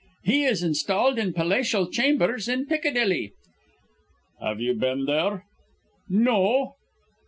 "He 0.23 0.45
is 0.45 0.63
installed 0.63 1.19
in 1.19 1.31
palatial 1.31 1.85
chambers 1.91 2.47
in 2.49 2.65
Piccadilly." 2.65 3.33
"Have 4.41 4.59
you 4.59 4.73
been 4.73 5.05
there?" 5.05 5.45
"No." 6.09 6.73